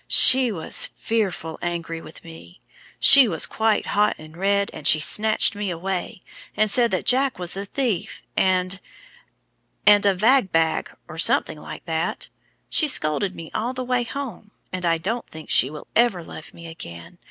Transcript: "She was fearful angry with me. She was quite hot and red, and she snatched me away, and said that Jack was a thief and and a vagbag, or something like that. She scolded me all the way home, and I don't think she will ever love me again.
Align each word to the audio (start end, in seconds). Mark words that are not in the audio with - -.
"She 0.07 0.51
was 0.51 0.87
fearful 0.95 1.59
angry 1.61 2.01
with 2.01 2.23
me. 2.23 2.59
She 2.99 3.27
was 3.27 3.45
quite 3.45 3.85
hot 3.85 4.15
and 4.17 4.35
red, 4.35 4.71
and 4.73 4.87
she 4.87 4.99
snatched 4.99 5.53
me 5.55 5.69
away, 5.69 6.23
and 6.57 6.71
said 6.71 6.89
that 6.89 7.05
Jack 7.05 7.37
was 7.37 7.55
a 7.55 7.65
thief 7.65 8.23
and 8.35 8.79
and 9.85 10.03
a 10.07 10.15
vagbag, 10.15 10.87
or 11.07 11.19
something 11.19 11.61
like 11.61 11.85
that. 11.85 12.29
She 12.67 12.87
scolded 12.87 13.35
me 13.35 13.51
all 13.53 13.73
the 13.75 13.83
way 13.85 14.03
home, 14.03 14.49
and 14.73 14.87
I 14.87 14.97
don't 14.97 15.27
think 15.27 15.51
she 15.51 15.69
will 15.69 15.85
ever 15.95 16.23
love 16.23 16.51
me 16.51 16.65
again. 16.65 17.19